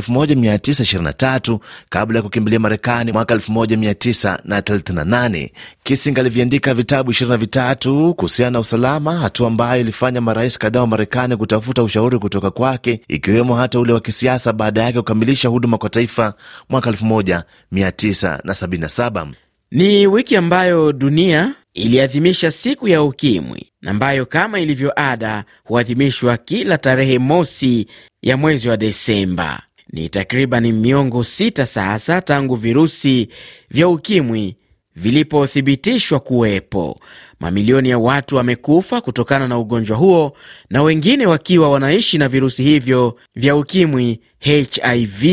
1923 0.73 1.59
kabla 1.89 2.19
ya 2.19 2.23
kukimbilia 2.23 2.59
Marekani 2.59 3.11
mwaka 3.11 3.35
1938. 3.35 5.49
Kissinger 5.83 6.19
aliviandika 6.21 6.73
vitabu 6.73 7.11
23 7.11 8.13
kuhusiana 8.13 8.51
na 8.51 8.59
usalama, 8.59 9.17
hatua 9.17 9.47
ambayo 9.47 9.81
ilifanya 9.81 10.21
marais 10.21 10.57
kadhaa 10.57 10.79
wa 10.81 10.87
Marekani 10.87 11.37
kutafuta 11.37 11.83
ushauri 11.83 12.19
kutoka 12.19 12.51
kwake, 12.51 13.01
ikiwemo 13.07 13.55
hata 13.55 13.79
ule 13.79 13.93
wa 13.93 13.99
kisiasa 14.01 14.53
baada 14.53 14.83
yake 14.83 14.97
kukamilisha 14.97 15.49
huduma 15.49 15.77
kwa 15.77 15.89
taifa 15.89 16.33
mwaka 16.69 16.89
1977. 16.91 19.27
Ni 19.71 20.07
wiki 20.07 20.35
ambayo 20.35 20.93
dunia 20.93 21.51
iliadhimisha 21.73 22.51
siku 22.51 22.87
ya 22.87 23.03
ukimwi 23.03 23.71
ambayo 23.85 24.25
kama 24.25 24.59
ilivyo 24.59 24.93
ada 24.99 25.43
huadhimishwa 25.63 26.37
kila 26.37 26.77
tarehe 26.77 27.19
mosi 27.19 27.87
ya 28.21 28.37
mwezi 28.37 28.69
wa 28.69 28.77
Desemba. 28.77 29.61
Ni 29.93 30.09
takriban 30.09 30.71
miongo 30.71 31.23
sita 31.23 31.65
sasa 31.65 32.21
tangu 32.21 32.55
virusi 32.55 33.29
vya 33.69 33.87
ukimwi 33.87 34.55
vilipothibitishwa 34.95 36.19
kuwepo. 36.19 36.99
Mamilioni 37.39 37.89
ya 37.89 37.97
watu 37.99 38.35
wamekufa 38.35 39.01
kutokana 39.01 39.47
na 39.47 39.59
ugonjwa 39.59 39.97
huo 39.97 40.33
na 40.69 40.83
wengine 40.83 41.25
wakiwa 41.25 41.69
wanaishi 41.71 42.17
na 42.17 42.29
virusi 42.29 42.63
hivyo 42.63 43.15
vya 43.35 43.55
ukimwi 43.55 44.19
HIV. 44.39 45.23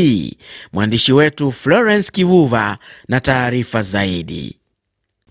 Mwandishi 0.73 1.13
wetu 1.13 1.51
Florence 1.51 2.11
Kivuva 2.11 2.77
na 3.07 3.19
taarifa 3.19 3.81
zaidi. 3.81 4.57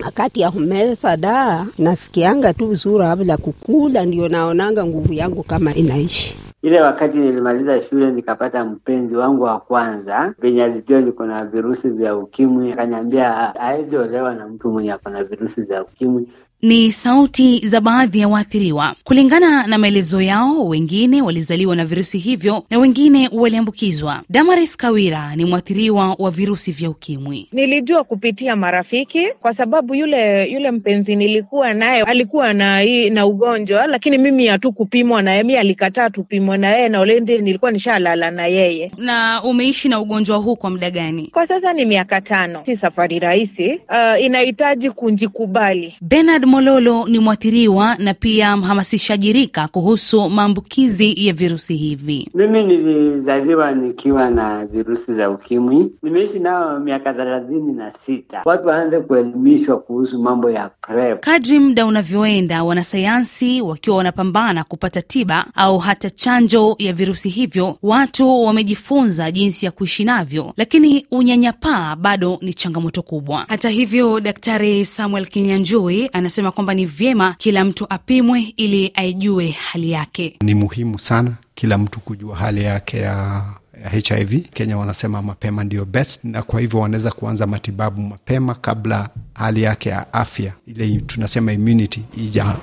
Wakati 0.05 0.41
ya 0.41 0.51
kumeza 0.51 1.17
daa 1.17 1.67
nasikianga 1.79 2.55
tu 2.55 2.67
vizuri, 2.69 3.05
kabla 3.05 3.37
kukula 3.37 4.05
ndio 4.05 4.29
naonanga 4.29 4.85
nguvu 4.87 5.13
yangu 5.13 5.43
kama 5.43 5.75
inaishi. 5.75 6.37
Ile 6.63 6.81
wakati 6.81 7.19
nilimaliza 7.19 7.83
shule 7.83 8.11
nikapata 8.11 8.65
mpenzi 8.65 9.17
wangu 9.17 9.43
wa 9.43 9.61
kwanza 9.61 10.35
venye 10.39 10.65
alijua 10.65 11.01
niko 11.01 11.27
na 11.27 11.45
virusi 11.45 11.91
vya 11.91 12.17
ukimwi, 12.17 12.73
akaniambia 12.73 13.33
hawezi 13.33 13.97
olewa 13.97 14.35
na 14.35 14.49
mtu 14.49 14.71
mwenye 14.71 14.93
ako 14.93 15.11
na 15.11 15.25
virusi 15.25 15.63
vya 15.63 15.83
ukimwi. 15.83 16.29
Ni 16.63 16.93
sauti 16.93 17.67
za 17.67 17.81
baadhi 17.81 18.19
ya 18.21 18.29
waathiriwa. 18.29 18.95
Kulingana 19.05 19.67
na 19.67 19.79
maelezo 19.79 20.23
yao, 20.23 20.67
wengine 20.69 21.23
walizaliwa 21.23 21.77
na 21.77 21.85
virusi 21.85 22.19
hivyo 22.19 22.65
na 22.71 22.79
wengine 22.79 23.29
waliambukizwa. 23.33 24.23
Damaris 24.31 24.77
Kawira 24.77 25.37
ni 25.37 25.45
mwathiriwa 25.45 26.17
wa 26.19 26.31
virusi 26.31 26.73
vya 26.73 26.91
ukimwi. 26.91 27.49
Nilijua 27.53 28.05
kupitia 28.05 28.57
marafiki, 28.57 29.29
kwa 29.41 29.55
sababu 29.55 29.95
yule 29.95 30.51
yule 30.53 30.71
mpenzi 30.71 31.17
nilikuwa 31.17 31.75
naye 31.75 32.03
alikuwa 32.03 32.53
na 32.53 32.85
na 33.11 33.27
ugonjwa, 33.27 33.87
lakini 33.87 34.19
mimi 34.19 34.47
hatukupimwa 34.47 35.23
naye, 35.23 35.43
mi 35.43 35.57
alikataa 35.57 36.11
tupimwe 36.11 36.59
na 36.59 36.69
yeye, 36.71 36.89
na 36.89 37.01
olendi 37.01 37.39
nilikuwa 37.39 37.71
nishalala 37.71 38.31
na 38.31 38.47
yeye. 38.47 38.93
Na 38.99 39.43
umeishi 39.45 39.89
na 39.89 40.01
ugonjwa 40.01 40.37
huu 40.37 40.57
kwa 40.57 40.71
muda 40.71 40.91
gani? 40.91 41.27
Kwa 41.33 41.47
sasa 41.47 41.73
ni 41.73 41.85
miaka 41.85 42.21
tano. 42.21 42.61
Si 42.65 42.77
safari 42.77 43.19
rahisi, 43.19 43.81
uh, 43.89 44.23
inahitaji 44.23 44.91
kunjikubali. 44.91 45.95
Bernard 46.01 46.50
Mololo 46.51 47.09
ni 47.09 47.19
mwathiriwa 47.19 47.97
na 47.99 48.15
pia 48.15 48.57
mhamasishaji 48.57 49.33
rika 49.33 49.69
kuhusu 49.69 50.31
maambukizi 50.31 51.27
ya 51.27 51.33
virusi 51.33 51.77
hivi. 51.77 52.29
Mimi 52.35 52.63
nilizaliwa 52.65 53.73
nikiwa 53.73 54.31
na 54.31 54.67
virusi 54.67 55.15
za 55.15 55.31
ukimwi, 55.31 55.93
nimeishi 56.03 56.39
nao 56.39 56.81
miaka 56.81 57.15
thelathini 57.15 57.73
na 57.73 57.93
sita. 58.07 58.43
Watu 58.45 58.69
waanze 58.69 59.01
kuelimishwa 59.01 59.79
kuhusu 59.79 60.19
mambo 60.23 60.51
ya 60.51 60.69
PrEP. 60.81 61.21
Kadri 61.21 61.59
muda 61.59 61.87
unavyoenda, 61.87 62.65
wanasayansi 62.65 63.61
wakiwa 63.61 63.97
wanapambana 63.97 64.65
kupata 64.65 65.03
tiba 65.03 65.47
au 65.55 65.79
hata 65.79 66.11
chanjo 66.11 66.77
ya 66.79 66.93
virusi 66.93 67.29
hivyo, 67.29 67.79
watu 67.83 68.43
wamejifunza 68.45 69.31
jinsi 69.31 69.67
ya 69.67 69.73
kuishi 69.73 70.05
navyo, 70.05 70.53
lakini 70.57 71.07
unyanyapaa 71.11 71.97
bado 71.97 72.39
ni 72.43 72.55
changamoto 72.55 73.03
kubwa. 73.03 73.45
Hata 73.49 73.69
hivyo, 73.69 74.21
Daktari 74.21 74.87
Samuel 74.87 75.27
Kinyanjui 75.27 76.11
anasema 76.13 76.40
kwamba 76.51 76.75
ni 76.75 76.87
vyema 76.87 77.35
kila 77.39 77.65
mtu 77.65 77.87
apimwe 77.91 78.55
ili 78.57 78.93
aijue 78.95 79.51
hali 79.51 79.91
yake. 79.91 80.37
Ni 80.43 80.55
muhimu 80.55 80.99
sana 80.99 81.33
kila 81.55 81.79
mtu 81.79 82.01
kujua 82.01 82.37
hali 82.37 82.63
yake 82.65 82.99
ya 82.99 83.43
HIV. 83.89 84.41
Kenya 84.53 84.79
wanasema 84.79 85.23
mapema 85.23 85.65
ndio 85.65 85.85
best, 85.85 86.25
na 86.25 86.43
kwa 86.43 86.61
hivyo 86.61 86.81
wanaweza 86.81 87.11
kuanza 87.11 87.47
matibabu 87.47 88.01
mapema 88.03 88.55
kabla 88.55 89.09
hali 89.35 89.63
yake 89.63 89.89
ya 89.89 90.13
afya 90.13 90.53
ile 90.67 91.01
tunasema 91.01 91.53
immunity 91.53 92.01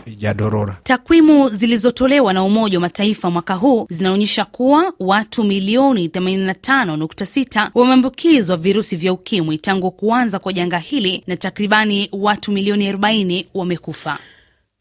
ijadorora. 0.05 0.71
Ija 0.73 0.81
takwimu 0.83 1.49
zilizotolewa 1.49 2.33
na 2.33 2.43
Umoja 2.43 2.77
wa 2.77 2.81
Mataifa 2.81 3.29
mwaka 3.31 3.53
huu 3.53 3.87
zinaonyesha 3.89 4.45
kuwa 4.45 4.93
watu 4.99 5.43
milioni 5.43 6.07
85.6 6.07 7.69
wameambukizwa 7.75 8.57
virusi 8.57 8.95
vya 8.95 9.13
ukimwi 9.13 9.57
tangu 9.57 9.91
kuanza 9.91 10.39
kwa 10.39 10.53
janga 10.53 10.77
hili 10.77 11.23
na 11.27 11.37
takribani 11.37 12.09
watu 12.11 12.51
milioni 12.51 12.91
40 12.91 13.45
wamekufa. 13.53 14.17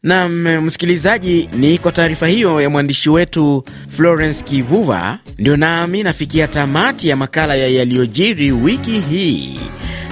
Nam 0.03 0.61
msikilizaji, 0.61 1.49
ni 1.53 1.77
kwa 1.77 1.91
taarifa 1.91 2.27
hiyo 2.27 2.61
ya 2.61 2.69
mwandishi 2.69 3.09
wetu 3.09 3.63
Florence 3.89 4.43
Kivuva 4.43 5.19
ndio 5.37 5.57
nami 5.57 6.03
nafikia 6.03 6.47
tamati 6.47 7.09
ya 7.09 7.15
makala 7.15 7.55
ya 7.55 7.67
yaliyojiri 7.67 8.51
wiki 8.51 8.99
hii. 8.99 9.59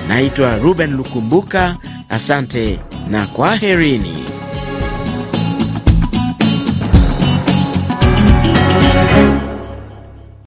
Naitwa 0.08 0.58
Ruben 0.58 0.93
Lukumbuka, 0.98 1.78
asante 2.10 2.80
na 3.10 3.28
kwaherini. 3.28 4.24